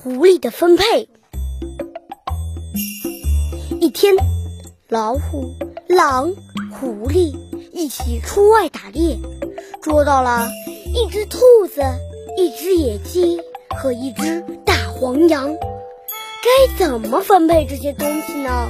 [0.00, 1.08] 狐狸的分配。
[3.80, 4.14] 一天，
[4.88, 5.52] 老虎、
[5.88, 6.32] 狼、
[6.70, 7.36] 狐狸
[7.72, 9.18] 一起出外打猎，
[9.82, 10.48] 捉到了
[10.94, 11.82] 一只兔子、
[12.36, 13.40] 一只野鸡
[13.76, 15.52] 和一只大黄羊。
[15.56, 18.68] 该怎么分配这些东西呢？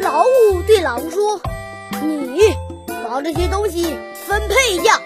[0.00, 1.40] 老虎对狼说
[2.02, 2.40] ：“你
[3.04, 3.84] 把这些东西
[4.26, 5.00] 分配一下。”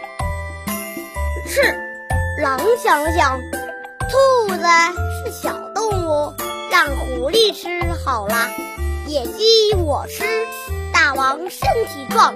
[1.47, 1.61] 是，
[2.41, 3.39] 狼想了想。
[4.15, 4.63] 兔子
[5.25, 6.33] 是小动物，
[6.71, 7.69] 让狐狸吃
[8.05, 8.49] 好了。
[9.09, 10.23] 野鸡我吃，
[10.93, 12.33] 大王身体壮，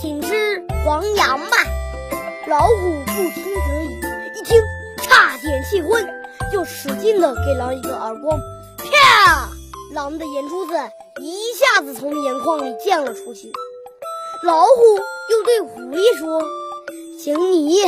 [0.00, 1.56] 请吃黄羊吧。
[2.48, 2.74] 老虎
[3.06, 4.60] 不听则已，一听
[5.04, 6.04] 差点气昏，
[6.52, 8.36] 就使劲的给狼一个耳光，
[8.78, 9.48] 啪！
[9.92, 10.72] 狼的眼珠子
[11.20, 13.52] 一下子从眼眶里溅了出去。
[14.42, 14.82] 老虎
[15.30, 16.42] 又对狐狸说
[17.22, 17.78] ：“请你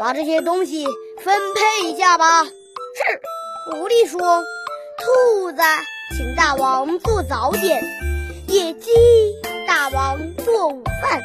[0.00, 0.84] 把这些东西
[1.22, 2.48] 分配一下吧。”
[3.00, 3.20] 是，
[3.64, 4.20] 狐狸说
[5.00, 5.62] ：“兔子
[6.14, 7.82] 请大王做早点，
[8.46, 8.90] 野鸡
[9.66, 11.18] 大王做午饭，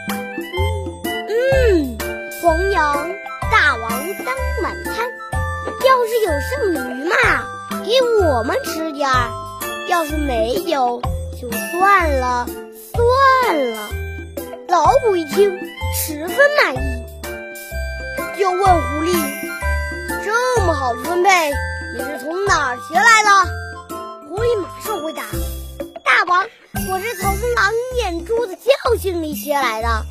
[1.28, 1.98] 嗯，
[2.42, 3.14] 黄羊
[3.52, 3.90] 大王
[4.23, 4.95] 当晚餐。
[5.84, 7.16] 要是有剩余嘛，
[7.84, 9.30] 给我们吃点儿；
[9.89, 11.02] 要是没有，
[11.42, 12.48] 就算了，
[12.94, 13.89] 算了。”
[14.70, 15.60] 老虎一听，
[15.94, 16.80] 十分满意，
[18.39, 18.95] 就问狐。
[20.76, 21.30] 好的分配，
[21.98, 23.30] 你是从哪儿学来的？
[24.28, 25.23] 狐狸马上回答
[26.04, 26.45] ：“大王，
[26.92, 30.06] 我是从狼眼珠子教训里学来的。”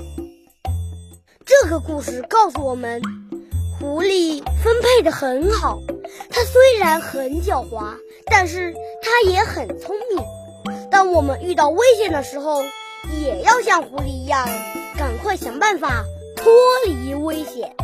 [1.44, 3.02] 这个故事告诉我们，
[3.78, 5.80] 狐狸分配的很好。
[6.30, 7.94] 它虽然很狡猾，
[8.26, 10.24] 但是它也很聪明。
[10.90, 12.62] 当我们遇到危险的时候，
[13.12, 14.48] 也要像狐狸一样，
[14.96, 16.04] 赶快想办法
[16.36, 16.52] 脱
[16.86, 17.76] 离危险。